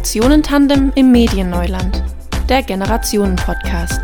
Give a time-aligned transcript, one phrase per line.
[0.00, 2.02] Generationentandem im Medienneuland,
[2.48, 4.00] der Generationen-Podcast.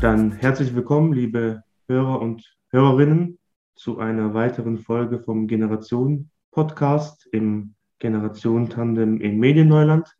[0.00, 3.38] Dann herzlich willkommen, liebe Hörer und Hörerinnen,
[3.74, 10.14] zu einer weiteren Folge vom Generationen-Podcast im Generationentandem im Medienneuland.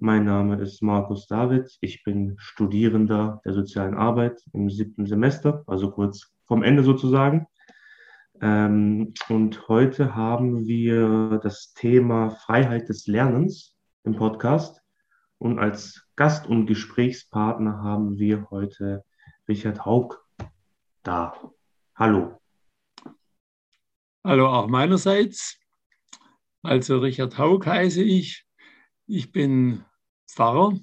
[0.00, 1.76] Mein Name ist Markus David.
[1.80, 7.46] Ich bin Studierender der sozialen Arbeit im siebten Semester, also kurz vom Ende sozusagen.
[8.40, 14.82] Ähm, und heute haben wir das Thema Freiheit des Lernens im Podcast.
[15.38, 19.04] Und als Gast und Gesprächspartner haben wir heute
[19.48, 20.18] Richard Haug
[21.04, 21.32] da.
[21.94, 22.40] Hallo.
[24.24, 25.60] Hallo auch meinerseits.
[26.62, 28.45] Also Richard Haug heiße ich.
[29.08, 29.84] Ich bin
[30.28, 30.76] Pfarrer,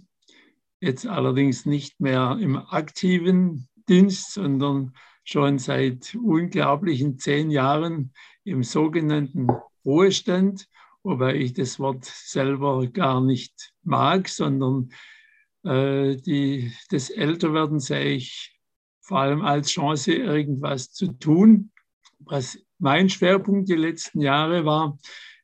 [0.79, 4.93] jetzt allerdings nicht mehr im aktiven Dienst, sondern
[5.25, 8.13] schon seit unglaublichen zehn Jahren
[8.45, 9.47] im sogenannten
[9.83, 10.67] Ruhestand,
[11.03, 14.89] wobei ich das Wort selber gar nicht mag, sondern
[15.66, 18.57] äh, die, das Älterwerden sehe ich
[19.01, 21.71] vor allem als Chance, irgendwas zu tun.
[22.19, 24.97] Was mein Schwerpunkt die letzten Jahre war,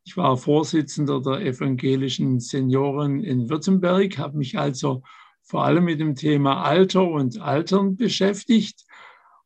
[0.09, 5.03] ich war Vorsitzender der evangelischen Senioren in Württemberg, habe mich also
[5.43, 8.85] vor allem mit dem Thema Alter und Altern beschäftigt.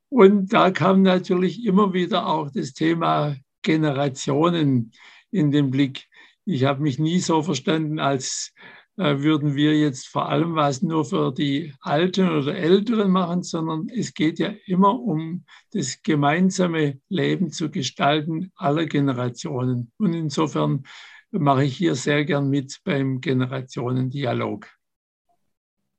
[0.08, 4.94] Und da kam natürlich immer wieder auch das Thema Generationen
[5.32, 6.08] in den Blick.
[6.46, 8.54] Ich habe mich nie so verstanden als
[8.96, 14.14] würden wir jetzt vor allem was nur für die Alten oder Älteren machen, sondern es
[14.14, 19.92] geht ja immer um das gemeinsame Leben zu gestalten aller Generationen.
[19.98, 20.84] Und insofern
[21.32, 24.68] mache ich hier sehr gern mit beim Generationendialog.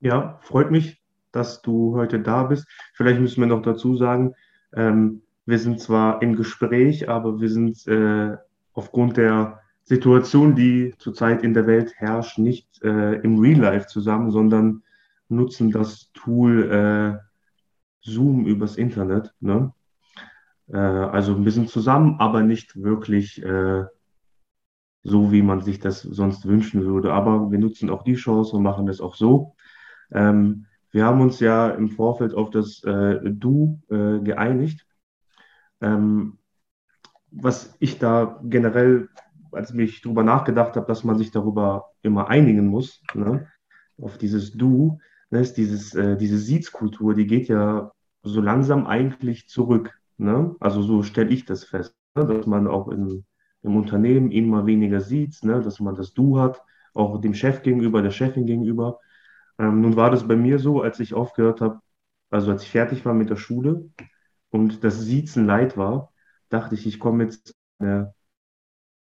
[0.01, 1.03] Ja, freut mich,
[1.33, 2.67] dass du heute da bist.
[2.95, 4.35] Vielleicht müssen wir noch dazu sagen,
[4.73, 8.37] ähm, wir sind zwar im Gespräch, aber wir sind äh,
[8.73, 14.31] aufgrund der Situation, die zurzeit in der Welt herrscht, nicht äh, im Real Life zusammen,
[14.31, 14.83] sondern
[15.29, 17.19] nutzen das Tool äh,
[18.01, 19.35] Zoom übers Internet.
[19.41, 19.73] Ne?
[20.69, 23.85] Äh, also wir sind zusammen, aber nicht wirklich äh,
[25.03, 27.13] so, wie man sich das sonst wünschen würde.
[27.13, 29.55] Aber wir nutzen auch die Chance und machen das auch so.
[30.11, 34.87] Ähm, wir haben uns ja im Vorfeld auf das äh, Du äh, geeinigt.
[35.81, 36.39] Ähm,
[37.31, 39.09] was ich da generell
[39.55, 43.49] als ich mich darüber nachgedacht habe, dass man sich darüber immer einigen muss, ne,
[44.01, 44.99] auf dieses Du,
[45.31, 47.93] ne, ist dieses, äh, diese Siezkultur, die geht ja
[48.23, 49.99] so langsam eigentlich zurück.
[50.17, 50.57] Ne?
[50.61, 53.25] Also so stelle ich das fest, ne, dass man auch in,
[53.63, 56.63] im Unternehmen immer weniger sieht, ne, dass man das Du hat,
[56.95, 59.01] auch dem Chef gegenüber, der Chefin gegenüber.
[59.59, 61.81] Ähm, nun war das bei mir so, als ich aufgehört habe,
[62.31, 63.91] also als ich fertig war mit der Schule
[64.51, 66.13] und das Siezen leid war,
[66.49, 68.15] dachte ich, ich komme jetzt eine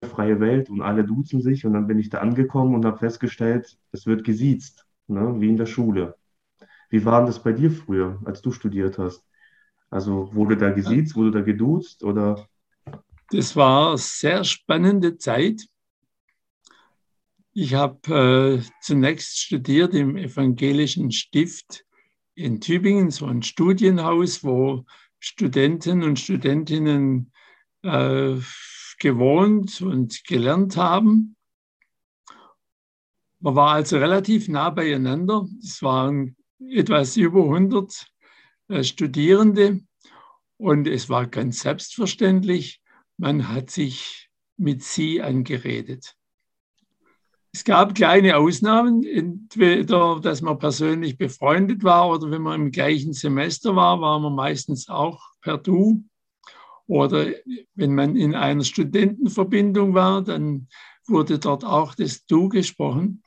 [0.03, 1.65] freie Welt und alle duzen sich.
[1.65, 5.35] Und dann bin ich da angekommen und habe festgestellt, es wird gesiezt, ne?
[5.39, 6.15] wie in der Schule.
[6.89, 9.25] Wie war das bei dir früher, als du studiert hast?
[9.89, 12.47] Also wurde da gesiezt, wurde da geduzt oder?
[13.29, 15.65] Das war eine sehr spannende Zeit.
[17.53, 21.85] Ich habe äh, zunächst studiert im evangelischen Stift
[22.35, 24.85] in Tübingen, so ein Studienhaus, wo
[25.19, 27.31] Studenten und Studentinnen
[27.83, 28.35] äh,
[28.97, 31.35] gewohnt und gelernt haben.
[33.39, 35.45] Man war also relativ nah beieinander.
[35.61, 38.07] Es waren etwas über 100
[38.69, 39.81] äh, Studierende
[40.57, 42.81] und es war ganz selbstverständlich,
[43.17, 46.15] man hat sich mit sie angeredet.
[47.51, 53.13] Es gab kleine Ausnahmen, entweder, dass man persönlich befreundet war oder wenn man im gleichen
[53.13, 56.03] Semester war, war man meistens auch per Du.
[56.93, 57.33] Oder
[57.73, 60.67] wenn man in einer Studentenverbindung war, dann
[61.07, 63.23] wurde dort auch das Du gesprochen.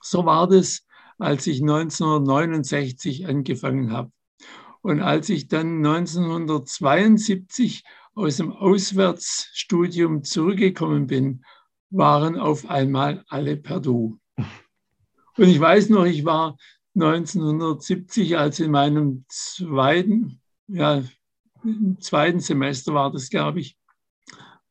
[0.00, 0.86] So war das,
[1.18, 4.10] als ich 1969 angefangen habe.
[4.80, 7.84] Und als ich dann 1972
[8.14, 11.44] aus dem Auswärtsstudium zurückgekommen bin,
[11.90, 14.18] waren auf einmal alle per Du.
[15.36, 16.56] Und ich weiß noch, ich war
[16.94, 21.02] 1970, als in meinem zweiten, ja,
[21.64, 23.76] im zweiten Semester war das, glaube ich,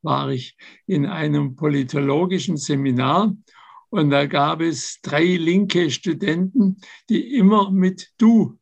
[0.01, 3.35] war ich in einem politologischen Seminar
[3.89, 6.77] und da gab es drei linke Studenten,
[7.09, 8.57] die immer mit du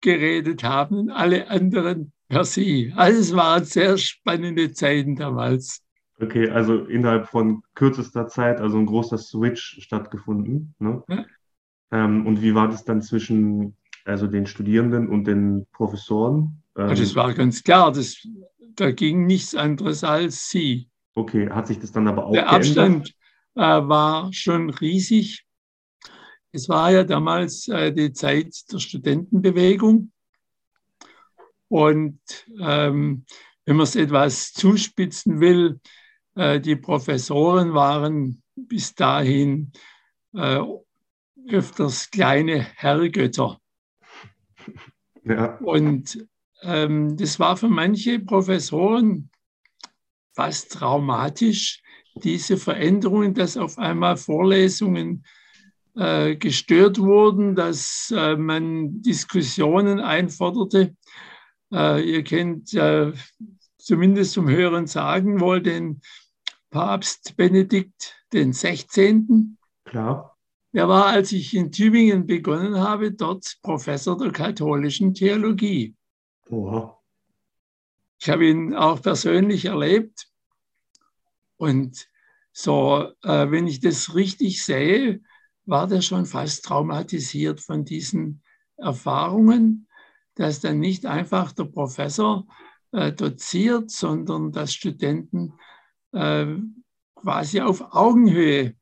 [0.00, 2.92] geredet haben und alle anderen per sie.
[2.96, 5.82] Also es waren sehr spannende Zeiten damals.
[6.20, 10.74] Okay, also innerhalb von kürzester Zeit, also ein großer Switch stattgefunden.
[10.78, 11.02] Ne?
[11.08, 11.24] Ja.
[11.92, 16.62] Ähm, und wie war das dann zwischen also den Studierenden und den Professoren?
[16.76, 18.26] Ähm, also das war ganz klar, das,
[18.74, 20.88] da ging nichts anderes als sie.
[21.14, 23.14] Okay, hat sich das dann aber auch Der Abstand
[23.54, 25.46] äh, war schon riesig.
[26.52, 30.12] Es war ja damals äh, die Zeit der Studentenbewegung.
[31.68, 32.20] Und
[32.60, 33.24] ähm,
[33.64, 35.80] wenn man es etwas zuspitzen will,
[36.34, 39.72] äh, die Professoren waren bis dahin
[40.34, 40.60] äh,
[41.48, 43.58] öfters kleine Herrgötter.
[45.24, 45.56] Ja.
[45.58, 46.26] Und
[46.66, 49.30] das war für manche Professoren
[50.34, 51.82] fast traumatisch,
[52.16, 55.24] diese Veränderungen, dass auf einmal Vorlesungen
[55.96, 60.94] äh, gestört wurden, dass äh, man Diskussionen einforderte.
[61.72, 62.76] Äh, ihr kennt
[63.78, 66.00] zumindest zum Hören sagen wohl den
[66.70, 69.56] Papst Benedikt den 16.
[69.84, 70.36] Klar.
[70.72, 75.94] Er war, als ich in Tübingen begonnen habe, dort Professor der katholischen Theologie.
[76.50, 76.98] Oha.
[78.18, 80.28] Ich habe ihn auch persönlich erlebt.
[81.56, 82.08] Und
[82.52, 85.20] so, äh, wenn ich das richtig sehe,
[85.64, 88.42] war der schon fast traumatisiert von diesen
[88.76, 89.88] Erfahrungen,
[90.34, 92.46] dass dann nicht einfach der Professor
[92.92, 95.54] äh, doziert, sondern dass Studenten
[96.12, 96.46] äh,
[97.14, 98.76] quasi auf Augenhöhe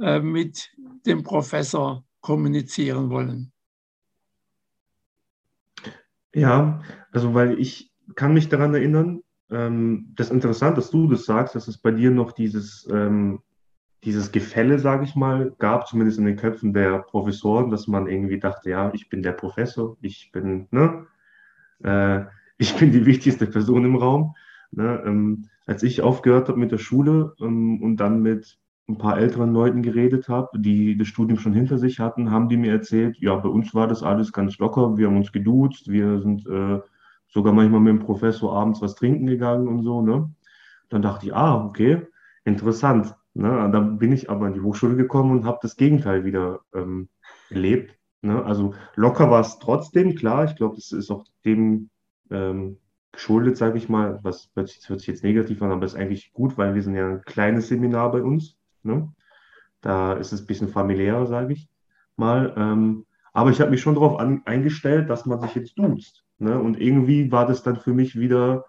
[0.00, 0.70] äh, mit
[1.06, 3.52] dem Professor kommunizieren wollen.
[6.38, 6.80] Ja,
[7.12, 9.20] also weil ich kann mich daran erinnern,
[9.50, 13.40] ähm, das ist interessant, dass du das sagst, dass es bei dir noch dieses ähm,
[14.04, 18.38] dieses Gefälle, sage ich mal, gab, zumindest in den Köpfen der Professoren, dass man irgendwie
[18.38, 21.06] dachte, ja, ich bin der Professor, ich bin, ne,
[21.82, 22.24] äh,
[22.58, 24.34] ich bin die wichtigste Person im Raum.
[24.70, 28.58] Ne, ähm, als ich aufgehört habe mit der Schule ähm, und dann mit
[28.88, 32.56] ein paar älteren Leuten geredet habe, die das Studium schon hinter sich hatten, haben die
[32.56, 36.20] mir erzählt, ja, bei uns war das alles ganz locker, wir haben uns geduzt, wir
[36.20, 36.80] sind äh,
[37.28, 40.30] sogar manchmal mit dem Professor abends was trinken gegangen und so, ne?
[40.88, 42.06] Dann dachte ich, ah, okay,
[42.44, 43.14] interessant.
[43.34, 43.70] Ne?
[43.72, 47.08] Dann bin ich aber in die Hochschule gekommen und habe das Gegenteil wieder ähm,
[47.50, 47.98] erlebt.
[48.22, 48.44] Ne?
[48.44, 50.44] Also locker war es trotzdem, klar.
[50.44, 51.90] Ich glaube, das ist auch dem
[52.30, 52.78] ähm,
[53.12, 54.18] geschuldet, sage ich mal.
[54.22, 57.22] Was hört sich jetzt negativ an, aber ist eigentlich gut, weil wir sind ja ein
[57.22, 58.57] kleines Seminar bei uns.
[58.88, 59.12] Ne?
[59.80, 61.68] Da ist es ein bisschen familiärer, sage ich
[62.16, 62.52] mal.
[62.56, 66.24] Ähm, aber ich habe mich schon darauf eingestellt, dass man sich jetzt duzt.
[66.38, 66.58] Ne?
[66.58, 68.64] Und irgendwie war das dann für mich wieder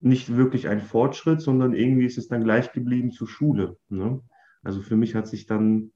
[0.00, 3.78] nicht wirklich ein Fortschritt, sondern irgendwie ist es dann gleich geblieben zur Schule.
[3.88, 4.20] Ne?
[4.62, 5.92] Also für mich hat sich dann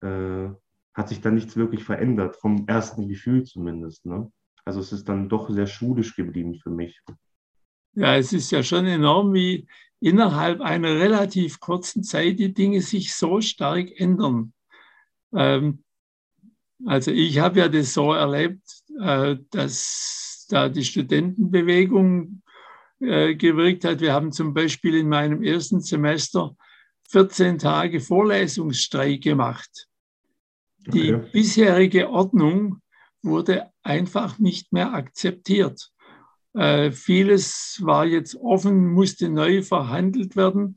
[0.00, 0.48] äh,
[0.94, 4.04] hat sich dann nichts wirklich verändert, vom ersten Gefühl zumindest.
[4.04, 4.30] Ne?
[4.64, 7.02] Also es ist dann doch sehr schulisch geblieben für mich.
[7.94, 9.66] Ja, es ist ja schon enorm, wie
[10.00, 14.52] innerhalb einer relativ kurzen Zeit die Dinge sich so stark ändern.
[15.34, 15.84] Ähm,
[16.84, 18.62] also ich habe ja das so erlebt,
[19.00, 22.42] äh, dass da die Studentenbewegung
[23.00, 24.00] äh, gewirkt hat.
[24.00, 26.56] Wir haben zum Beispiel in meinem ersten Semester
[27.10, 29.88] 14 Tage Vorlesungsstreik gemacht.
[30.86, 31.28] Die okay.
[31.32, 32.80] bisherige Ordnung
[33.22, 35.91] wurde einfach nicht mehr akzeptiert.
[36.54, 40.76] Äh, vieles war jetzt offen, musste neu verhandelt werden.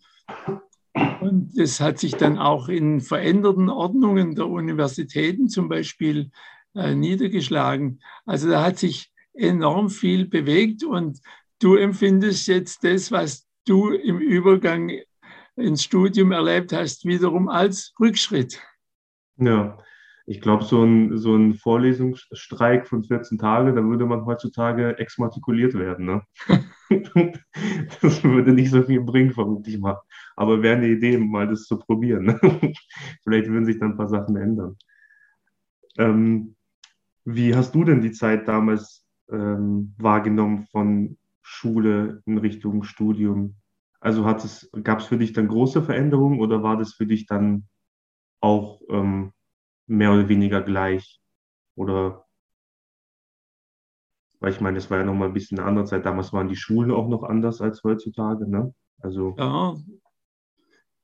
[1.19, 6.31] Und das hat sich dann auch in veränderten Ordnungen der Universitäten zum Beispiel
[6.75, 8.01] äh, niedergeschlagen.
[8.25, 11.19] Also da hat sich enorm viel bewegt und
[11.59, 14.91] du empfindest jetzt das, was du im Übergang
[15.55, 18.61] ins Studium erlebt hast, wiederum als Rückschritt.
[19.37, 19.77] Ja,
[20.27, 25.75] ich glaube, so ein, so ein Vorlesungsstreik von 14 Tagen, da würde man heutzutage exmatrikuliert
[25.75, 26.05] werden.
[26.05, 26.21] Ne?
[28.01, 30.01] das würde nicht so viel bringen, vermutlich mal.
[30.35, 32.25] Aber wäre eine Idee, mal das zu probieren.
[32.25, 32.39] Ne?
[33.23, 34.77] Vielleicht würden sich dann ein paar Sachen ändern.
[35.97, 36.55] Ähm,
[37.23, 43.57] wie hast du denn die Zeit damals ähm, wahrgenommen von Schule in Richtung Studium?
[43.99, 47.67] Also gab es für dich dann große Veränderungen oder war das für dich dann
[48.39, 49.31] auch ähm,
[49.87, 51.19] mehr oder weniger gleich?
[51.75, 52.25] Oder
[54.39, 56.05] weil ich meine, es war ja noch mal ein bisschen eine andere Zeit.
[56.05, 58.73] Damals waren die Schulen auch noch anders als heutzutage, ne?
[58.99, 59.75] Also ja,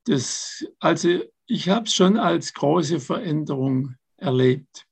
[0.06, 4.86] das, also ich habe es schon als große Veränderung erlebt.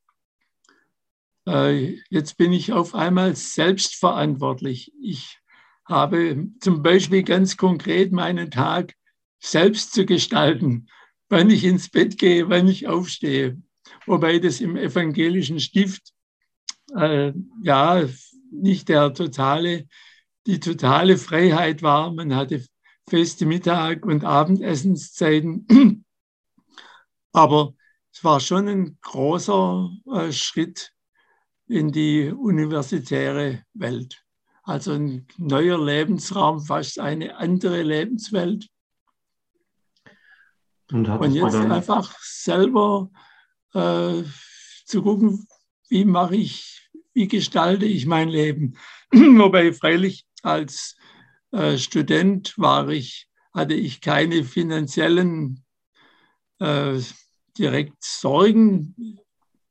[1.48, 4.94] Äh, jetzt bin ich auf einmal selbstverantwortlich.
[5.02, 5.40] Ich
[5.86, 8.94] habe zum Beispiel ganz konkret meinen Tag
[9.40, 10.88] selbst zu gestalten,
[11.30, 13.62] wann ich ins Bett gehe, wann ich aufstehe.
[14.06, 16.14] Wobei das im evangelischen Stift
[16.96, 18.08] äh, ja
[18.52, 19.88] nicht der totale,
[20.48, 22.12] die totale Freiheit war.
[22.12, 22.66] Man hatte
[23.10, 25.68] feste Mittag- und Abendessenszeiten.
[27.32, 27.74] Aber
[28.12, 30.92] es war schon ein großer äh, Schritt
[31.68, 34.24] in die universitäre Welt.
[34.64, 38.68] Also ein neuer Lebensraum, fast eine andere Lebenswelt.
[40.92, 43.12] Und, Und jetzt einfach selber
[43.74, 44.24] äh,
[44.86, 45.48] zu gucken,
[45.90, 48.78] wie mache ich, wie gestalte ich mein Leben.
[49.12, 50.96] Wobei freilich als
[51.52, 55.64] äh, Student war ich, hatte ich keine finanziellen
[56.60, 57.00] äh,
[57.58, 59.20] direkt Sorgen.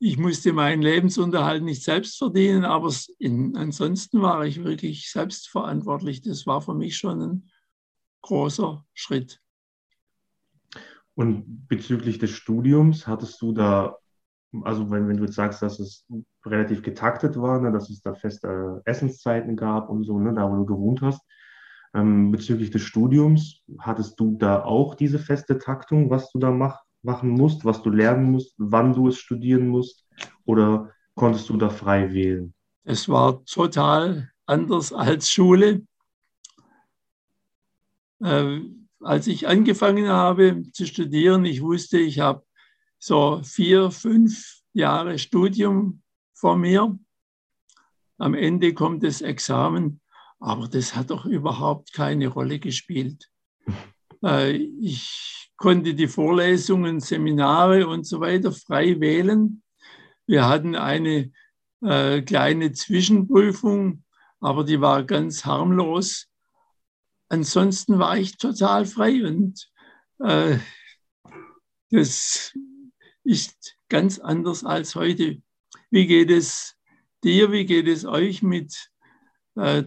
[0.01, 6.23] Ich musste meinen Lebensunterhalt nicht selbst verdienen, aber in, ansonsten war ich wirklich selbstverantwortlich.
[6.23, 7.51] Das war für mich schon ein
[8.23, 9.41] großer Schritt.
[11.19, 13.97] Und bezüglich des Studiums, hattest du da,
[14.63, 16.07] also wenn, wenn du jetzt sagst, dass es
[16.47, 20.55] relativ getaktet war, ne, dass es da feste Essenszeiten gab und so, ne, da wo
[20.55, 21.21] du gewohnt hast,
[21.93, 26.85] ähm, bezüglich des Studiums, hattest du da auch diese feste Taktung, was du da mach,
[27.03, 30.07] machen musst, was du lernen musst, wann du es studieren musst,
[30.45, 32.55] oder konntest du da frei wählen?
[32.85, 35.83] Es war total anders als Schule.
[38.21, 38.61] Äh,
[39.01, 42.45] als ich angefangen habe zu studieren, ich wusste, ich habe
[42.99, 46.03] so vier, fünf Jahre Studium
[46.35, 46.99] vor mir.
[48.19, 50.01] Am Ende kommt das Examen,
[50.41, 53.31] aber das hat doch überhaupt keine Rolle gespielt.
[54.21, 59.63] Äh, ich konnte die Vorlesungen, Seminare und so weiter frei wählen.
[60.27, 61.31] Wir hatten eine
[61.83, 64.03] äh, kleine Zwischenprüfung,
[64.41, 66.28] aber die war ganz harmlos
[67.29, 69.71] ansonsten war ich total frei und
[70.21, 70.59] äh,
[71.91, 72.53] das
[73.25, 75.41] ist ganz anders als heute.
[75.91, 76.77] Wie geht es
[77.25, 78.91] dir, wie geht es euch mit,
[79.57, 79.85] äh,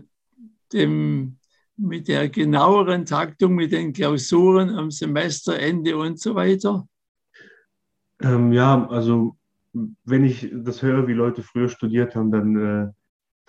[0.73, 1.37] dem,
[1.77, 6.87] mit der genaueren Taktung, mit den Klausuren am Semesterende und so weiter?
[8.21, 9.37] Ähm, ja, also
[9.73, 12.91] wenn ich das höre, wie Leute früher studiert haben, dann äh,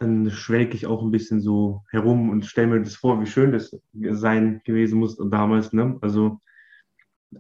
[0.03, 3.53] dann schwelge ich auch ein bisschen so herum und stelle mir das vor, wie schön
[3.53, 5.73] das sein gewesen muss damals.
[5.73, 5.99] Ne?
[6.01, 6.41] Also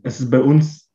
[0.02, 0.90] es ist bei uns,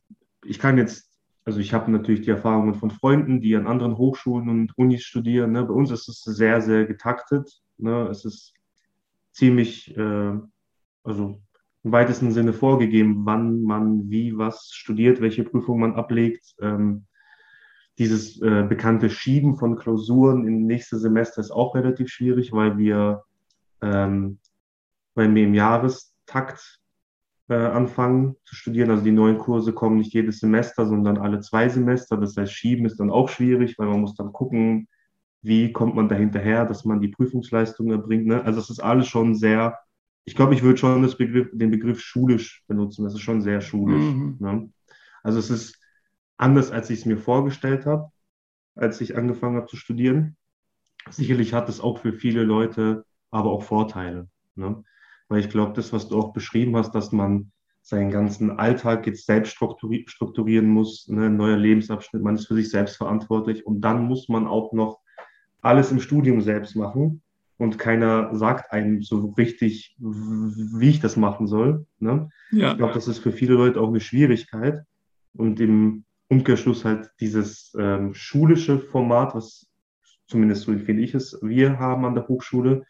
[0.45, 1.11] ich kann jetzt,
[1.43, 5.51] also ich habe natürlich die Erfahrungen von Freunden, die an anderen Hochschulen und Unis studieren.
[5.51, 5.63] Ne?
[5.63, 7.61] Bei uns ist es sehr, sehr getaktet.
[7.77, 8.07] Ne?
[8.09, 8.53] Es ist
[9.31, 10.33] ziemlich, äh,
[11.03, 11.41] also
[11.83, 16.55] im weitesten Sinne vorgegeben, wann man wie was studiert, welche Prüfung man ablegt.
[16.59, 17.05] Ähm,
[17.97, 23.23] dieses äh, bekannte Schieben von Klausuren in nächste Semester ist auch relativ schwierig, weil wir,
[23.81, 24.37] ähm,
[25.15, 26.79] weil wir im Jahrestakt
[27.49, 28.91] äh, anfangen zu studieren.
[28.91, 32.17] Also die neuen Kurse kommen nicht jedes Semester, sondern alle zwei Semester.
[32.17, 34.87] Das heißt, Schieben ist dann auch schwierig, weil man muss dann gucken,
[35.41, 38.27] wie kommt man da hinterher, dass man die Prüfungsleistung erbringt.
[38.27, 38.43] Ne?
[38.43, 39.79] Also es ist alles schon sehr,
[40.25, 43.05] ich glaube, ich würde schon Begriff, den Begriff schulisch benutzen.
[43.05, 44.03] Das ist schon sehr schulisch.
[44.03, 44.35] Mhm.
[44.39, 44.69] Ne?
[45.23, 45.79] Also es ist
[46.37, 48.11] anders, als ich es mir vorgestellt habe,
[48.75, 50.37] als ich angefangen habe zu studieren.
[51.09, 54.27] Sicherlich hat es auch für viele Leute aber auch Vorteile.
[54.55, 54.83] Ne?
[55.29, 57.51] Weil ich glaube, das, was du auch beschrieben hast, dass man
[57.81, 61.27] seinen ganzen Alltag jetzt selbst strukturieren muss, ne?
[61.27, 64.99] ein neuer Lebensabschnitt, man ist für sich selbst verantwortlich und dann muss man auch noch
[65.61, 67.21] alles im Studium selbst machen
[67.57, 71.85] und keiner sagt einem so richtig, wie ich das machen soll.
[71.99, 72.29] Ne?
[72.51, 72.71] Ja.
[72.71, 74.83] Ich glaube, das ist für viele Leute auch eine Schwierigkeit.
[75.33, 79.67] Und im Umkehrschluss halt dieses ähm, schulische Format, was
[80.27, 82.85] zumindest so empfinde ich es, wir haben an der Hochschule,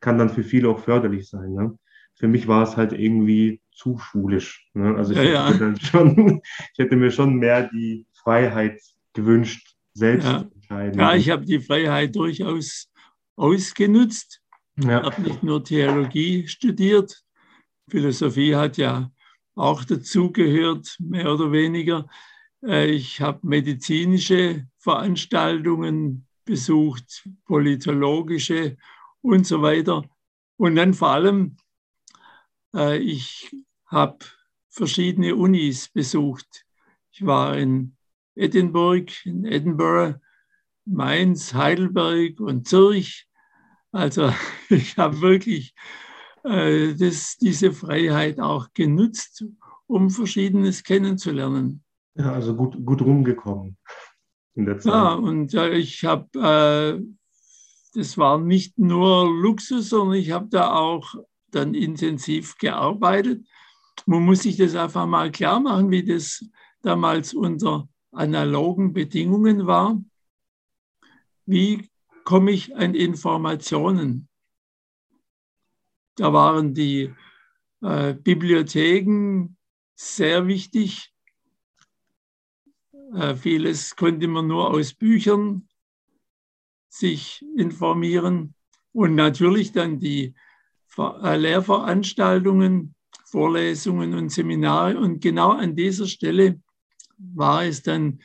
[0.00, 1.52] kann dann für viele auch förderlich sein.
[1.52, 1.78] Ne?
[2.14, 4.68] Für mich war es halt irgendwie zu schulisch.
[4.74, 4.94] Ne?
[4.96, 5.76] Also ich, ja, hätte ja.
[5.80, 8.80] Schon, ich hätte mir schon mehr die Freiheit
[9.14, 10.40] gewünscht, selbst ja.
[10.40, 11.00] zu entscheiden.
[11.00, 12.88] Ja, ich habe die Freiheit durchaus
[13.36, 14.40] ausgenutzt.
[14.76, 15.00] Ja.
[15.00, 17.22] Ich habe nicht nur Theologie studiert.
[17.88, 19.10] Philosophie hat ja
[19.54, 22.08] auch dazugehört, mehr oder weniger.
[22.64, 28.76] Äh, ich habe medizinische Veranstaltungen besucht, politologische
[29.20, 30.04] und so weiter.
[30.56, 31.56] Und dann vor allem,
[32.74, 33.54] äh, ich
[33.86, 34.18] habe
[34.70, 36.64] verschiedene Unis besucht.
[37.12, 37.96] Ich war in
[38.34, 40.20] Edinburgh, in Edinburgh,
[40.84, 43.28] Mainz, Heidelberg und Zürich.
[43.92, 44.32] Also
[44.70, 45.74] ich habe wirklich
[46.44, 49.44] äh, das, diese Freiheit auch genutzt,
[49.86, 51.84] um Verschiedenes kennenzulernen.
[52.14, 53.76] Ja, also gut, gut rumgekommen
[54.54, 54.92] in der Zeit.
[54.92, 57.02] Ja, und ja, ich habe, äh,
[57.94, 61.14] das war nicht nur Luxus, sondern ich habe da auch
[61.50, 63.46] dann intensiv gearbeitet.
[64.06, 66.44] Man muss sich das einfach mal klar machen, wie das
[66.82, 70.02] damals unter analogen Bedingungen war.
[71.46, 71.90] Wie
[72.24, 74.28] komme ich an Informationen?
[76.16, 77.12] Da waren die
[77.80, 79.56] äh, Bibliotheken
[79.94, 81.11] sehr wichtig.
[83.14, 85.68] Äh, vieles konnte man nur aus Büchern
[86.88, 88.54] sich informieren
[88.92, 90.34] und natürlich dann die
[90.96, 94.98] äh, Lehrveranstaltungen, Vorlesungen und Seminare.
[94.98, 96.60] Und genau an dieser Stelle
[97.18, 98.20] war es dann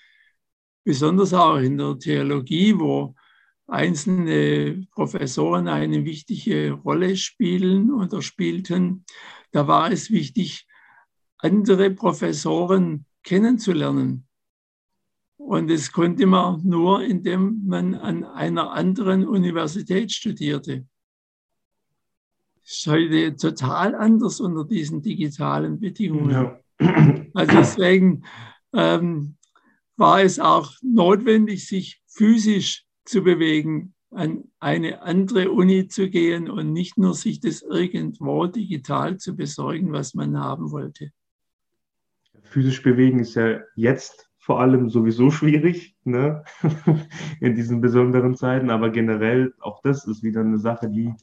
[0.84, 3.15] besonders auch in der Theologie, wo
[3.67, 9.06] einzelne Professoren eine wichtige Rolle spielen oder spielten.
[9.51, 10.65] Da war es wichtig,
[11.39, 14.27] andere Professoren kennenzulernen.
[15.38, 20.86] Und das konnte man nur, indem man an einer anderen Universität studierte.
[22.56, 26.32] Das ist heute total anders unter diesen digitalen Bedingungen.
[26.32, 26.60] Ja.
[27.34, 28.24] Also deswegen
[28.74, 29.38] ähm,
[29.96, 36.74] war es auch notwendig, sich physisch zu bewegen, an eine andere Uni zu gehen und
[36.74, 41.12] nicht nur sich das irgendwo digital zu besorgen, was man haben wollte.
[42.44, 46.46] Physisch bewegen ist ja jetzt vor allem sowieso schwierig, ne?
[47.42, 51.13] in diesen besonderen Zeiten, aber generell auch das ist wieder eine Sache, die,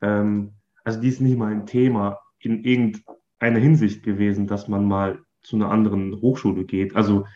[0.00, 0.52] ähm,
[0.84, 5.56] also die ist nicht mal ein Thema in irgendeiner Hinsicht gewesen, dass man mal zu
[5.56, 6.94] einer anderen Hochschule geht.
[6.94, 7.26] Also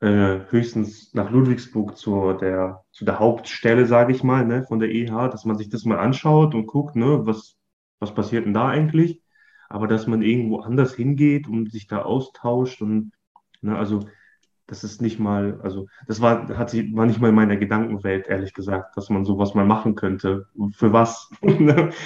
[0.00, 4.90] äh, höchstens nach Ludwigsburg zur der, zu der Hauptstelle, sage ich mal, ne, von der
[4.90, 7.56] EH, dass man sich das mal anschaut und guckt, ne, was,
[7.98, 9.22] was passiert denn da eigentlich?
[9.70, 13.12] Aber dass man irgendwo anders hingeht und sich da austauscht und,
[13.62, 14.00] ne, also
[14.66, 18.26] das ist nicht mal, also das war, hat sie, war nicht mal in meiner Gedankenwelt,
[18.26, 20.46] ehrlich gesagt, dass man sowas mal machen könnte.
[20.72, 21.30] Für was?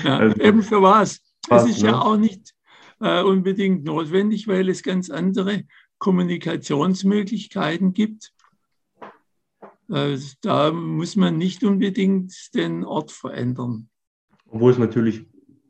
[0.04, 1.20] ja, also, eben für was.
[1.48, 1.90] was es ist ne?
[1.90, 2.54] ja auch nicht
[3.00, 5.64] äh, unbedingt notwendig, weil es ganz andere
[5.98, 8.32] Kommunikationsmöglichkeiten gibt.
[9.88, 13.88] Äh, da muss man nicht unbedingt den Ort verändern.
[14.50, 15.26] Obwohl es natürlich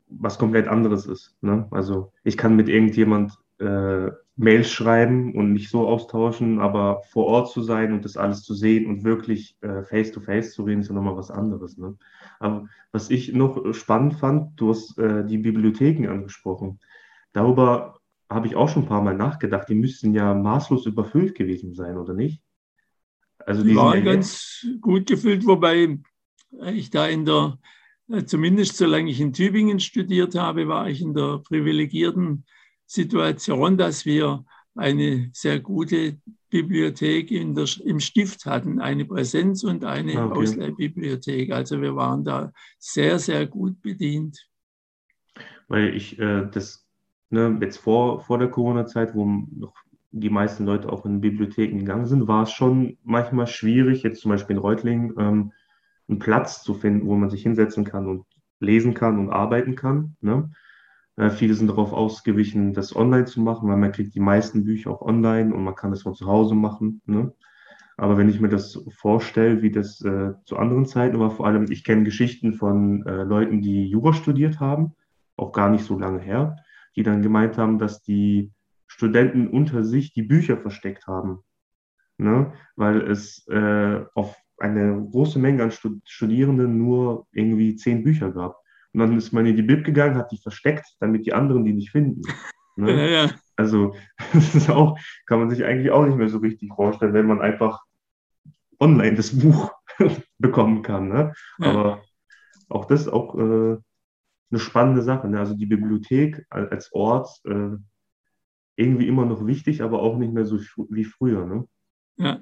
[0.08, 1.36] was komplett anderes ist.
[1.40, 1.68] Ne?
[1.70, 7.50] Also ich kann mit irgendjemand äh, Mails schreiben und nicht so austauschen, aber vor Ort
[7.50, 10.80] zu sein und das alles zu sehen und wirklich äh, face to face zu reden,
[10.80, 11.76] ist ja nochmal was anderes.
[11.76, 11.96] Ne?
[12.38, 16.80] Aber was ich noch spannend fand, du hast äh, die Bibliotheken angesprochen.
[17.34, 17.98] Darüber
[18.30, 19.68] habe ich auch schon ein paar Mal nachgedacht.
[19.68, 22.42] Die müssten ja maßlos überfüllt gewesen sein, oder nicht?
[23.40, 25.98] Also die waren ganz gut gefüllt, wobei
[26.72, 27.58] ich da in der,
[28.08, 32.46] äh, zumindest solange ich in Tübingen studiert habe, war ich in der privilegierten
[32.90, 36.18] Situation, dass wir eine sehr gute
[36.50, 40.40] Bibliothek der, im Stift hatten, eine Präsenz- und eine okay.
[40.40, 41.52] Ausleihbibliothek.
[41.52, 44.44] Also wir waren da sehr, sehr gut bedient.
[45.68, 46.84] Weil ich äh, das
[47.28, 49.74] ne, jetzt vor, vor der Corona-Zeit, wo noch
[50.10, 54.32] die meisten Leute auch in Bibliotheken gegangen sind, war es schon manchmal schwierig, jetzt zum
[54.32, 55.52] Beispiel in Reutlingen, ähm,
[56.08, 58.26] einen Platz zu finden, wo man sich hinsetzen kann und
[58.58, 60.16] lesen kann und arbeiten kann.
[60.20, 60.50] Ne?
[61.20, 64.90] Äh, viele sind darauf ausgewichen, das online zu machen, weil man kriegt die meisten Bücher
[64.90, 67.02] auch online und man kann das von zu Hause machen.
[67.04, 67.30] Ne?
[67.98, 71.70] Aber wenn ich mir das vorstelle, wie das äh, zu anderen Zeiten war, vor allem,
[71.70, 74.94] ich kenne Geschichten von äh, Leuten, die Jura studiert haben,
[75.36, 76.56] auch gar nicht so lange her,
[76.96, 78.50] die dann gemeint haben, dass die
[78.86, 81.40] Studenten unter sich die Bücher versteckt haben.
[82.16, 82.54] Ne?
[82.76, 88.59] Weil es äh, auf eine große Menge an Studierenden nur irgendwie zehn Bücher gab.
[88.92, 91.72] Und dann ist man in die Bib gegangen, hat die versteckt, damit die anderen die
[91.72, 92.22] nicht finden.
[92.22, 92.30] Ne?
[92.76, 93.30] Ja, ja.
[93.56, 93.94] Also,
[94.32, 97.40] das ist auch, kann man sich eigentlich auch nicht mehr so richtig vorstellen, wenn man
[97.40, 97.82] einfach
[98.78, 99.72] online das Buch
[100.38, 101.08] bekommen kann.
[101.08, 101.32] Ne?
[101.58, 101.70] Ja.
[101.70, 102.02] Aber
[102.68, 103.76] auch das ist auch äh,
[104.50, 105.28] eine spannende Sache.
[105.28, 105.38] Ne?
[105.38, 107.76] Also die Bibliothek als Ort äh,
[108.76, 111.44] irgendwie immer noch wichtig, aber auch nicht mehr so wie früher.
[111.44, 111.68] Ne?
[112.16, 112.40] Ja.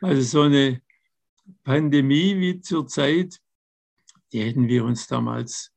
[0.00, 0.80] Also so eine
[1.62, 3.40] Pandemie wie zurzeit
[4.36, 5.72] die hätten wir uns damals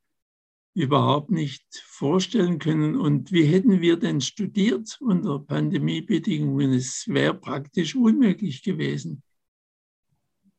[0.75, 2.97] überhaupt nicht vorstellen können.
[2.97, 6.73] Und wie hätten wir denn studiert unter Pandemiebedingungen?
[6.73, 9.23] Es wäre praktisch unmöglich gewesen.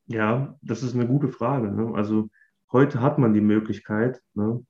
[0.07, 1.71] Ja, das ist eine gute Frage.
[1.71, 1.93] Ne?
[1.95, 2.31] Also
[2.73, 4.65] heute hat man die Möglichkeit, ne?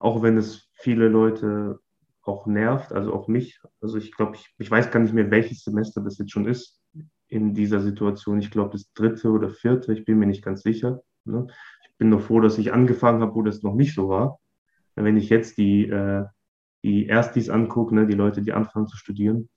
[0.00, 1.78] auch wenn es viele Leute
[2.22, 3.60] auch nervt, also auch mich.
[3.80, 6.80] Also ich glaube, ich, ich weiß gar nicht mehr, welches Semester das jetzt schon ist
[7.28, 8.40] in dieser Situation.
[8.40, 11.00] Ich glaube, das dritte oder vierte, ich bin mir nicht ganz sicher.
[11.24, 11.46] Ne?
[12.02, 14.40] Bin noch froh, dass ich angefangen habe, wo das noch nicht so war.
[14.96, 16.24] Wenn ich jetzt die, äh,
[16.82, 19.48] die Erstis angucke, ne, die Leute, die anfangen zu studieren,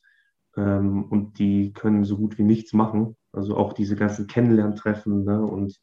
[0.56, 3.16] ähm, und die können so gut wie nichts machen.
[3.32, 5.76] Also auch diese ganzen Kennenlerntreffen ne, und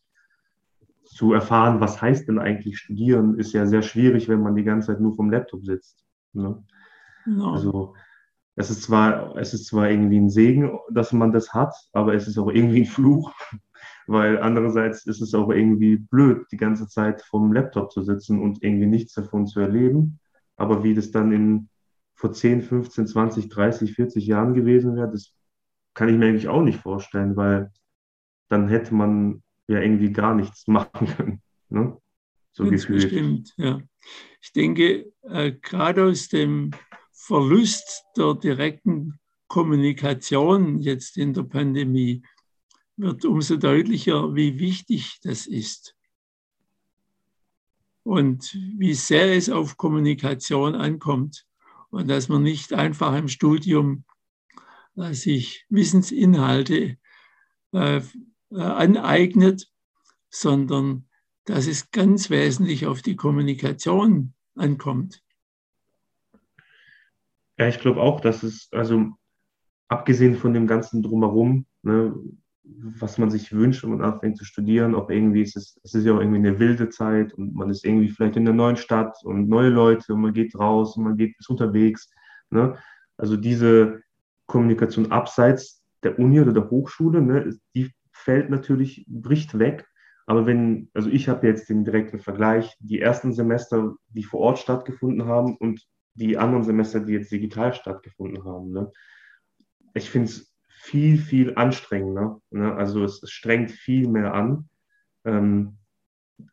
[1.05, 4.93] zu erfahren, was heißt denn eigentlich studieren, ist ja sehr schwierig, wenn man die ganze
[4.93, 6.05] Zeit nur vom Laptop sitzt.
[6.33, 6.63] Ne?
[7.27, 7.53] Ja.
[7.53, 7.95] Also
[8.55, 12.29] es ist zwar, es ist zwar irgendwie ein Segen, dass man das hat, aber es
[12.29, 13.33] ist auch irgendwie ein Fluch,
[14.13, 18.63] weil andererseits ist es auch irgendwie blöd, die ganze Zeit vom Laptop zu sitzen und
[18.63, 20.21] irgendwie nichts davon zu erleben.
[20.57, 21.69] Aber wie das dann in
[22.15, 25.33] vor 10, 15, 20, 30, 40 Jahren gewesen wäre, das
[25.95, 27.73] kann ich mir eigentlich auch nicht vorstellen, weil
[28.51, 31.43] dann hätte man ja irgendwie gar nichts machen können.
[31.71, 31.97] Ne?
[32.53, 33.05] So gefühlt.
[33.05, 33.81] Bestimmt, ja.
[34.43, 36.73] Ich denke, äh, gerade aus dem
[37.13, 42.23] Verlust der direkten Kommunikation jetzt in der Pandemie
[43.03, 45.97] wird umso deutlicher, wie wichtig das ist
[48.05, 51.47] und wie sehr es auf Kommunikation ankommt
[51.91, 54.05] und dass man nicht einfach im Studium
[54.97, 56.97] äh, sich Wissensinhalte
[57.73, 58.03] äh, äh,
[58.51, 59.69] aneignet,
[60.31, 61.09] sondern
[61.45, 65.23] dass es ganz wesentlich auf die Kommunikation ankommt.
[67.59, 69.11] Ja, ich glaube auch, dass es, also
[69.89, 72.15] abgesehen von dem ganzen Drumherum, ne,
[72.65, 76.05] was man sich wünscht, wenn man anfängt zu studieren, auch irgendwie ist es, es ist
[76.05, 79.17] ja auch irgendwie eine wilde Zeit und man ist irgendwie vielleicht in einer neuen Stadt
[79.25, 82.11] und neue Leute und man geht raus und man geht ist unterwegs.
[82.51, 82.77] Ne?
[83.17, 84.03] Also diese
[84.47, 89.87] Kommunikation abseits der Uni oder der Hochschule, ne, die fällt natürlich, bricht weg.
[90.27, 94.59] Aber wenn, also ich habe jetzt den direkten Vergleich, die ersten Semester, die vor Ort
[94.59, 98.71] stattgefunden haben und die anderen Semester, die jetzt digital stattgefunden haben.
[98.71, 98.91] Ne?
[99.95, 100.52] Ich finde es
[100.83, 102.41] viel, viel anstrengender.
[102.51, 102.75] Ne?
[102.75, 104.69] Also es, es, strengt viel mehr an,
[105.25, 105.79] ähm,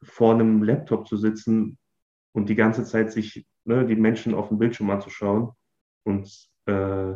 [0.03, 1.79] vor einem Laptop zu sitzen
[2.31, 5.49] und die ganze Zeit sich ne, die Menschen auf dem Bildschirm anzuschauen
[6.03, 6.31] und
[6.67, 7.15] äh,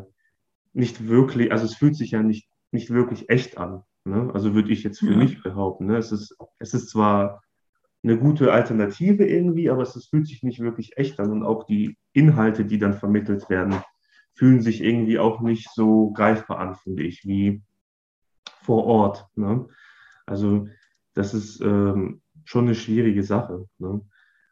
[0.73, 3.84] nicht wirklich, also es fühlt sich ja nicht, nicht wirklich echt an.
[4.06, 4.32] Ne?
[4.34, 5.17] Also würde ich jetzt für ja.
[5.17, 5.86] mich behaupten.
[5.86, 5.97] Ne?
[5.97, 7.43] Es, ist, es ist zwar
[8.02, 11.67] eine gute Alternative irgendwie, aber es, es fühlt sich nicht wirklich echt an und auch
[11.67, 13.76] die Inhalte, die dann vermittelt werden,
[14.35, 17.61] fühlen sich irgendwie auch nicht so greifbar an, finde ich, wie
[18.61, 19.27] vor Ort.
[19.35, 19.67] Ne?
[20.25, 20.67] Also
[21.13, 23.67] das ist ähm, schon eine schwierige Sache.
[23.77, 24.01] Ne?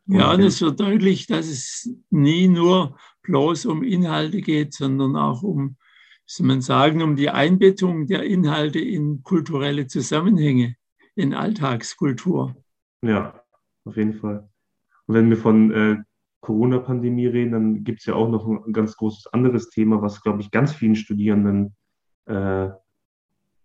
[0.06, 5.44] Ja, und es wird deutlich, dass es nie nur bloß um Inhalte geht, sondern auch
[5.44, 5.78] um,
[6.26, 10.76] soll man sagen, um die Einbettung der Inhalte in kulturelle Zusammenhänge,
[11.16, 12.56] in Alltagskultur.
[13.02, 13.42] Ja,
[13.86, 14.50] auf jeden Fall.
[15.06, 15.98] Und wenn wir von äh,
[16.42, 20.42] Corona-Pandemie reden, dann gibt es ja auch noch ein ganz großes anderes Thema, was, glaube
[20.42, 21.76] ich, ganz vielen Studierenden
[22.26, 22.70] äh,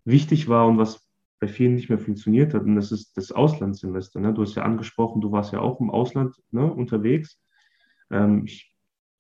[0.05, 1.07] wichtig war und was
[1.41, 2.63] bei vielen nicht mehr funktioniert hat.
[2.63, 4.21] Und das ist das Auslandssemester.
[4.21, 4.33] Ne?
[4.33, 7.39] Du hast ja angesprochen, du warst ja auch im Ausland ne, unterwegs.
[8.11, 8.75] Ähm, ich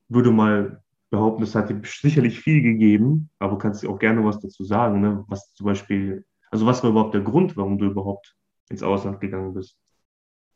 [0.08, 4.38] würde mal behaupten, es hat dir sicherlich viel gegeben, aber du kannst auch gerne was
[4.40, 5.00] dazu sagen.
[5.00, 5.24] Ne?
[5.28, 8.36] Was zum Beispiel, also was war überhaupt der Grund, warum du überhaupt
[8.68, 9.78] ins Ausland gegangen bist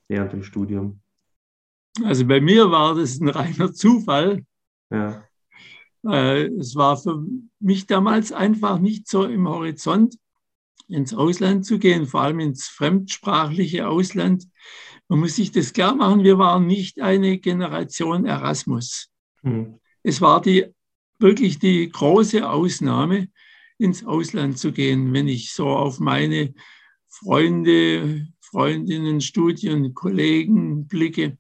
[0.09, 1.01] während dem Studium?
[2.05, 4.45] Also bei mir war das ein reiner Zufall.
[4.91, 5.25] Ja.
[6.07, 7.25] Äh, es war für
[7.59, 10.17] mich damals einfach nicht so im Horizont,
[10.89, 14.47] ins Ausland zu gehen, vor allem ins fremdsprachliche Ausland.
[15.09, 19.11] Man muss sich das klar machen, wir waren nicht eine Generation Erasmus.
[19.43, 19.79] Mhm.
[20.03, 20.67] Es war die,
[21.19, 23.29] wirklich die große Ausnahme,
[23.79, 26.55] ins Ausland zu gehen, wenn ich so auf meine
[27.09, 31.39] Freunde, Freundinnen, Studien, Kollegen blicke.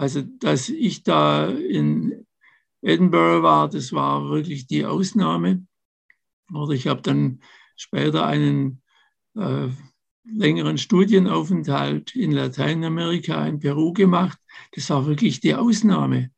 [0.00, 2.26] Also, dass ich da in
[2.80, 5.66] Edinburgh war, das war wirklich die Ausnahme.
[6.54, 7.42] Oder ich habe dann
[7.76, 8.80] später einen
[9.36, 9.68] äh,
[10.24, 14.38] längeren Studienaufenthalt in Lateinamerika, in Peru gemacht.
[14.72, 16.30] Das war wirklich die Ausnahme.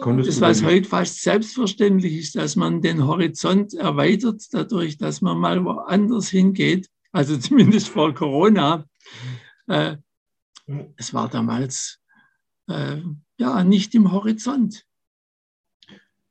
[0.00, 5.38] Konntest das, was heute fast selbstverständlich ist, dass man den Horizont erweitert, dadurch, dass man
[5.38, 8.84] mal woanders hingeht, also zumindest vor Corona.
[9.68, 9.98] Äh,
[10.96, 11.99] es war damals
[12.68, 12.98] äh,
[13.38, 14.84] ja nicht im Horizont.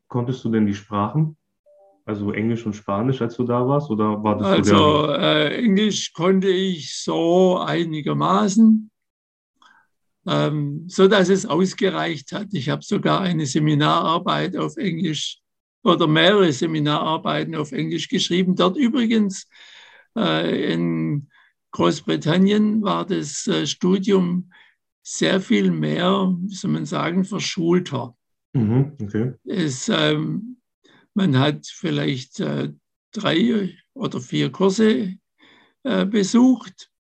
[0.08, 1.38] Konntest du denn die Sprachen?
[2.06, 3.92] Also Englisch und Spanisch, als du da warst?
[3.92, 8.90] Oder war das also so äh, Englisch konnte ich so einigermaßen,
[10.26, 12.48] ähm, so dass es ausgereicht hat.
[12.54, 15.40] Ich habe sogar eine Seminararbeit auf Englisch
[15.84, 18.56] oder mehrere Seminararbeiten auf Englisch geschrieben.
[18.56, 19.48] Dort übrigens
[20.18, 21.30] äh, in
[21.72, 24.52] Großbritannien war das äh, Studium
[25.12, 28.16] sehr viel mehr, wie soll man sagen, verschulter.
[28.54, 29.34] Mhm, okay.
[29.46, 30.58] es, ähm,
[31.16, 32.72] man hat vielleicht äh,
[33.12, 35.16] drei oder vier Kurse
[35.84, 36.92] äh, besucht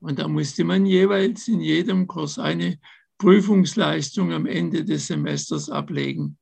[0.00, 2.78] und da musste man jeweils in jedem Kurs eine
[3.18, 6.38] Prüfungsleistung am Ende des Semesters ablegen.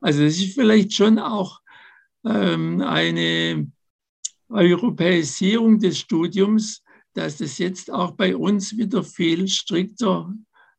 [0.00, 1.60] Also es ist vielleicht schon auch
[2.24, 3.70] ähm, eine
[4.48, 6.82] Europäisierung des Studiums,
[7.16, 10.32] dass das jetzt auch bei uns wieder viel strikter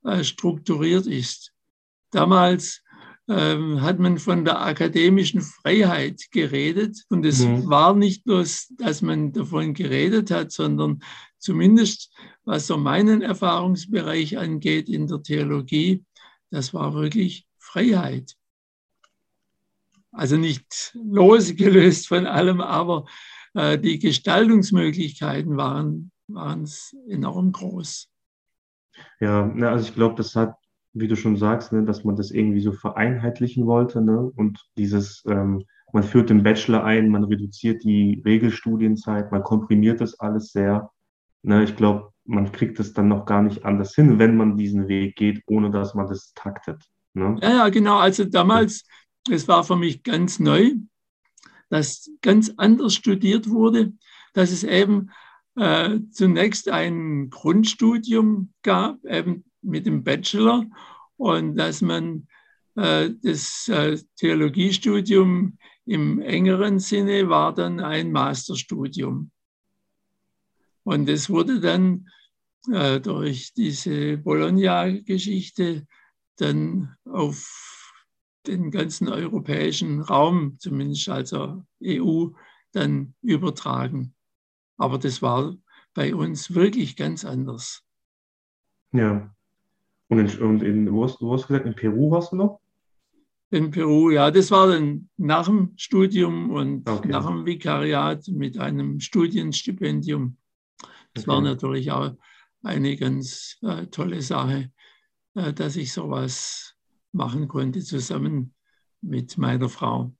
[0.03, 1.51] äh, strukturiert ist.
[2.11, 2.83] Damals
[3.27, 7.67] ähm, hat man von der akademischen Freiheit geredet und es mhm.
[7.67, 11.01] war nicht bloß, dass man davon geredet hat, sondern
[11.39, 12.13] zumindest
[12.45, 16.05] was so meinen Erfahrungsbereich angeht in der Theologie,
[16.51, 18.35] das war wirklich Freiheit.
[20.11, 23.05] Also nicht losgelöst von allem, aber
[23.55, 26.67] äh, die Gestaltungsmöglichkeiten waren, waren
[27.07, 28.09] enorm groß.
[29.19, 30.55] Ja, also ich glaube, das hat,
[30.93, 34.01] wie du schon sagst, ne, dass man das irgendwie so vereinheitlichen wollte.
[34.01, 34.31] Ne?
[34.35, 35.63] Und dieses, ähm,
[35.93, 40.91] man führt den Bachelor ein, man reduziert die Regelstudienzeit, man komprimiert das alles sehr.
[41.43, 41.63] Ne?
[41.63, 45.15] Ich glaube, man kriegt es dann noch gar nicht anders hin, wenn man diesen Weg
[45.15, 46.83] geht, ohne dass man das taktet.
[47.13, 47.37] Ne?
[47.41, 47.97] Ja, ja, genau.
[47.97, 48.83] Also damals,
[49.29, 50.73] es war für mich ganz neu,
[51.69, 53.93] dass ganz anders studiert wurde,
[54.33, 55.09] dass es eben
[55.57, 60.65] äh, zunächst ein Grundstudium gab, eben mit dem Bachelor,
[61.17, 62.27] und dass man
[62.75, 69.31] äh, das äh, Theologiestudium im engeren Sinne war dann ein Masterstudium.
[70.83, 72.07] Und es wurde dann
[72.71, 75.87] äh, durch diese Bologna-Geschichte
[76.37, 77.93] dann auf
[78.45, 82.27] den ganzen europäischen Raum, zumindest also EU,
[82.71, 84.13] dann übertragen.
[84.77, 85.55] Aber das war
[85.93, 87.83] bei uns wirklich ganz anders.
[88.91, 89.33] Ja.
[90.09, 92.61] Und in, und in wo, hast, wo hast du gesagt, in Peru warst du noch?
[93.49, 97.07] In Peru, ja, das war dann nach dem Studium und okay.
[97.07, 100.37] nach dem Vikariat mit einem Studienstipendium.
[101.13, 101.27] Das okay.
[101.27, 102.11] war natürlich auch
[102.63, 104.71] eine ganz äh, tolle Sache,
[105.35, 106.75] äh, dass ich sowas
[107.11, 108.53] machen konnte zusammen
[109.01, 110.13] mit meiner Frau.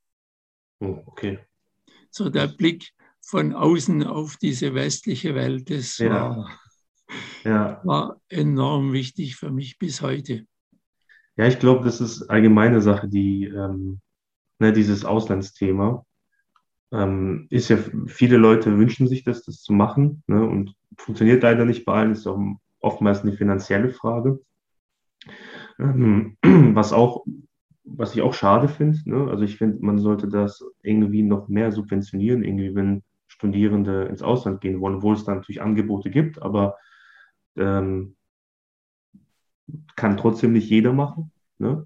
[0.80, 1.39] Oh, okay.
[2.10, 2.93] So der Blick
[3.28, 6.10] von außen auf diese westliche Welt, das ja.
[6.10, 6.60] War,
[7.44, 7.82] ja.
[7.84, 10.46] war enorm wichtig für mich bis heute.
[11.36, 14.00] Ja, ich glaube, das ist allgemeine Sache, die ähm,
[14.60, 16.06] ne, dieses Auslandsthema
[16.94, 21.66] ähm, ist ja, viele Leute wünschen sich das, das zu machen ne, und funktioniert leider
[21.66, 22.40] nicht bei allen, ist auch
[22.80, 24.40] oftmals eine finanzielle Frage.
[25.80, 26.38] Ähm,
[26.76, 27.26] was auch,
[27.84, 31.74] was ich auch schade finde, ne, also ich finde, man sollte das irgendwie noch mehr
[31.74, 33.04] subventionieren, irgendwie, wenn
[33.38, 36.76] Studierende ins Ausland gehen wollen, obwohl es da natürlich Angebote gibt, aber
[37.56, 38.15] ähm,
[39.95, 41.32] kann trotzdem nicht jeder machen.
[41.60, 41.86] Ne?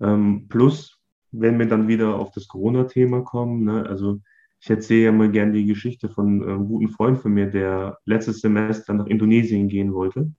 [0.00, 0.98] Ähm, plus,
[1.30, 4.20] wenn wir dann wieder auf das Corona-Thema kommen, ne, also
[4.60, 8.40] ich erzähle ja mal gerne die Geschichte von einem guten Freund von mir, der letztes
[8.40, 10.32] Semester nach Indonesien gehen wollte.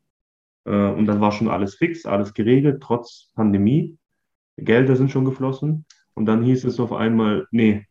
[0.66, 3.98] Äh, und dann war schon alles fix, alles geregelt, trotz Pandemie.
[4.58, 5.86] Gelder sind schon geflossen.
[6.16, 7.86] Und dann hieß es auf einmal, nee,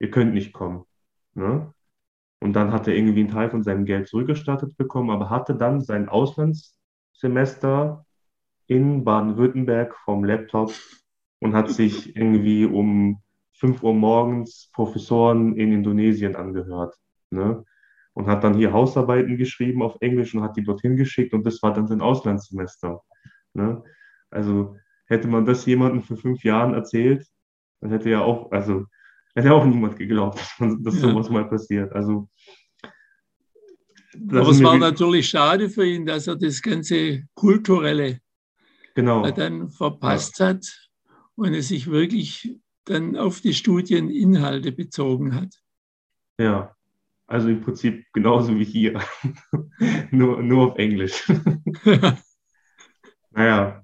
[0.00, 0.85] ihr könnt nicht kommen.
[1.36, 1.72] Ne?
[2.40, 5.80] Und dann hat er irgendwie einen Teil von seinem Geld zurückgestattet bekommen, aber hatte dann
[5.80, 8.04] sein Auslandssemester
[8.66, 10.72] in Baden-Württemberg vom Laptop
[11.40, 13.22] und hat sich irgendwie um
[13.52, 16.94] 5 Uhr morgens Professoren in Indonesien angehört.
[17.30, 17.64] Ne?
[18.12, 21.62] Und hat dann hier Hausarbeiten geschrieben auf Englisch und hat die dorthin geschickt und das
[21.62, 23.02] war dann sein Auslandssemester.
[23.54, 23.82] Ne?
[24.30, 27.26] Also hätte man das jemandem für fünf Jahren erzählt,
[27.80, 28.86] dann hätte ja auch, also
[29.36, 31.00] hätte auch niemand geglaubt, dass, dass ja.
[31.00, 31.92] sowas mal passiert.
[31.92, 32.28] Also
[34.30, 38.20] aber es war natürlich schade für ihn, dass er das ganze Kulturelle
[38.94, 39.30] genau.
[39.30, 40.48] dann verpasst ja.
[40.48, 40.90] hat
[41.34, 45.54] und es sich wirklich dann auf die Studieninhalte bezogen hat.
[46.38, 46.74] Ja,
[47.26, 49.00] also im Prinzip genauso wie hier,
[50.10, 51.30] nur, nur auf Englisch.
[53.30, 53.82] naja,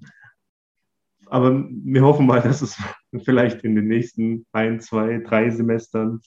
[1.27, 2.77] aber wir hoffen mal, dass es
[3.21, 6.21] vielleicht in den nächsten ein, zwei, drei Semestern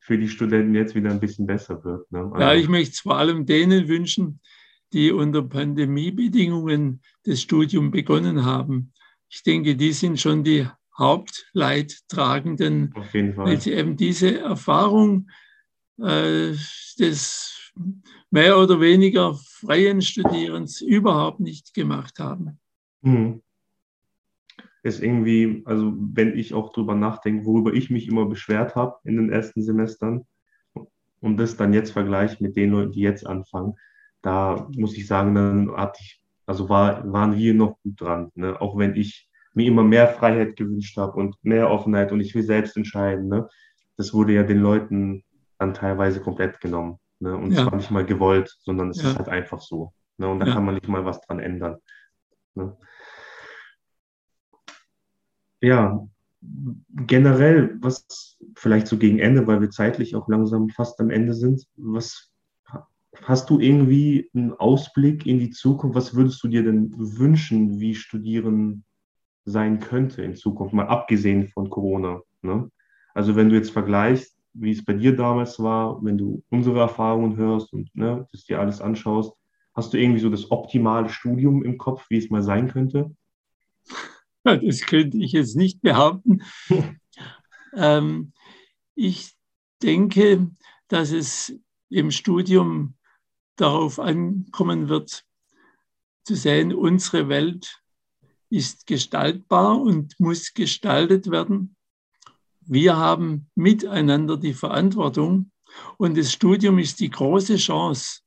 [0.00, 2.10] für die Studenten jetzt wieder ein bisschen besser wird.
[2.12, 2.30] Ne?
[2.32, 4.40] Also, ja, ich möchte es vor allem denen wünschen,
[4.92, 8.92] die unter Pandemiebedingungen das Studium begonnen haben.
[9.28, 10.66] Ich denke, die sind schon die
[10.96, 12.94] Hauptleidtragenden,
[13.36, 15.28] weil sie eben diese Erfahrung
[15.98, 16.52] äh,
[16.98, 17.72] des
[18.30, 22.58] mehr oder weniger freien Studierens überhaupt nicht gemacht haben.
[23.02, 23.42] Mhm.
[24.84, 29.16] Ist irgendwie, also wenn ich auch drüber nachdenke, worüber ich mich immer beschwert habe in
[29.16, 30.26] den ersten Semestern
[31.20, 33.74] und das dann jetzt vergleiche mit den Leuten, die jetzt anfangen,
[34.20, 38.30] da muss ich sagen, dann hatte ich, also war, waren wir noch gut dran.
[38.34, 38.60] Ne?
[38.60, 42.42] Auch wenn ich mir immer mehr Freiheit gewünscht habe und mehr Offenheit und ich will
[42.42, 43.28] selbst entscheiden.
[43.28, 43.48] Ne?
[43.96, 45.24] Das wurde ja den Leuten
[45.58, 46.98] dann teilweise komplett genommen.
[47.20, 47.34] Ne?
[47.34, 47.60] Und ja.
[47.60, 49.10] es war nicht mal gewollt, sondern es ja.
[49.10, 49.94] ist halt einfach so.
[50.18, 50.28] Ne?
[50.28, 50.52] Und da ja.
[50.52, 51.78] kann man nicht mal was dran ändern.
[52.54, 52.76] Ne?
[55.64, 56.06] Ja,
[57.06, 61.66] generell, was vielleicht so gegen Ende, weil wir zeitlich auch langsam fast am Ende sind,
[61.76, 62.30] was
[63.22, 65.96] hast du irgendwie einen Ausblick in die Zukunft?
[65.96, 68.84] Was würdest du dir denn wünschen, wie Studieren
[69.44, 72.22] sein könnte in Zukunft, mal abgesehen von Corona.
[72.42, 72.70] Ne?
[73.14, 77.36] Also wenn du jetzt vergleichst, wie es bei dir damals war, wenn du unsere Erfahrungen
[77.36, 79.34] hörst und ne, das dir alles anschaust,
[79.74, 83.14] hast du irgendwie so das optimale Studium im Kopf, wie es mal sein könnte?
[84.62, 86.42] Das könnte ich jetzt nicht behaupten.
[87.74, 88.32] ähm,
[88.94, 89.34] ich
[89.82, 90.50] denke,
[90.88, 91.54] dass es
[91.88, 92.96] im Studium
[93.56, 95.24] darauf ankommen wird,
[96.24, 97.82] zu sehen, unsere Welt
[98.50, 101.76] ist gestaltbar und muss gestaltet werden.
[102.60, 105.50] Wir haben miteinander die Verantwortung
[105.98, 108.20] und das Studium ist die große Chance,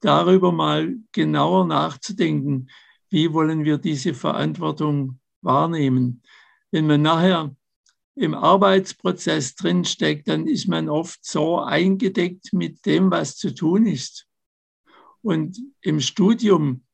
[0.00, 2.68] darüber mal genauer nachzudenken,
[3.10, 6.22] wie wollen wir diese Verantwortung wahrnehmen.
[6.70, 7.56] Wenn man nachher
[8.16, 14.26] im Arbeitsprozess drinsteckt, dann ist man oft so eingedeckt mit dem, was zu tun ist.
[15.22, 16.84] Und im Studium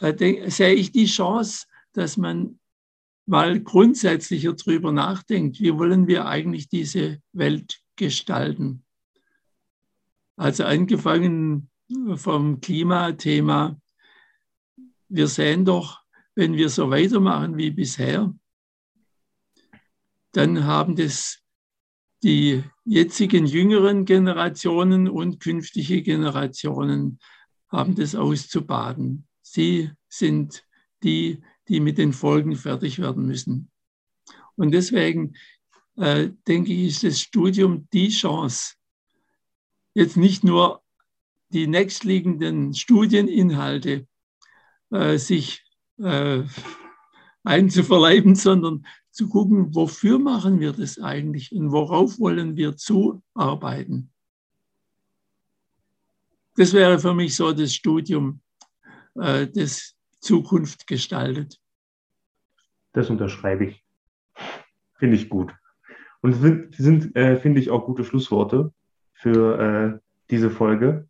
[0.00, 2.58] äh, sehe ich die Chance, dass man
[3.26, 8.84] mal grundsätzlicher darüber nachdenkt, wie wollen wir eigentlich diese Welt gestalten.
[10.36, 11.70] Also angefangen
[12.14, 13.80] vom Klimathema.
[15.08, 16.02] Wir sehen doch,
[16.36, 18.32] wenn wir so weitermachen wie bisher,
[20.32, 21.42] dann haben das
[22.22, 27.18] die jetzigen jüngeren Generationen und künftige Generationen
[27.68, 29.26] haben das auszubaden.
[29.42, 30.64] Sie sind
[31.02, 33.70] die, die mit den Folgen fertig werden müssen.
[34.56, 35.34] Und deswegen
[35.96, 38.74] äh, denke ich, ist das Studium die Chance,
[39.94, 40.82] jetzt nicht nur
[41.50, 44.06] die nächstliegenden Studieninhalte
[44.90, 45.65] äh, sich
[45.98, 46.42] äh,
[47.44, 54.10] einzuverleiben, sondern zu gucken, wofür machen wir das eigentlich und worauf wollen wir zuarbeiten.
[56.56, 58.40] Das wäre für mich so das Studium,
[59.14, 61.60] äh, das Zukunft gestaltet.
[62.92, 63.84] Das unterschreibe ich.
[64.98, 65.54] Finde ich gut.
[66.22, 68.72] Und sind, sind äh, finde ich, auch gute Schlussworte
[69.12, 71.08] für äh, diese Folge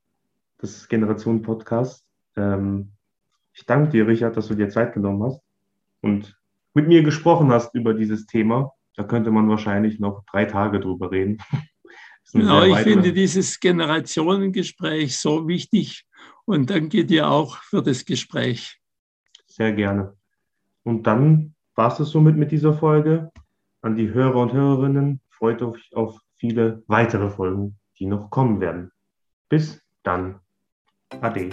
[0.61, 2.07] des Generation Podcasts.
[2.37, 2.96] Ähm,
[3.57, 5.41] ich danke dir, Richard, dass du dir Zeit genommen hast
[6.03, 6.39] und
[6.75, 8.73] mit mir gesprochen hast über dieses Thema.
[8.97, 11.39] Da könnte man wahrscheinlich noch drei Tage drüber reden.
[12.33, 16.05] Genau, ich finde dieses Generationengespräch so wichtig
[16.45, 18.81] und danke dir auch für das Gespräch.
[19.47, 20.17] Sehr gerne.
[20.83, 23.31] Und dann war es das somit mit dieser Folge.
[23.81, 28.91] An die Hörer und Hörerinnen freut euch auf viele weitere Folgen, die noch kommen werden.
[29.49, 30.41] Bis dann.
[31.21, 31.51] Ade.